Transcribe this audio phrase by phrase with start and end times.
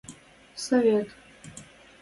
[0.65, 1.07] –Совет...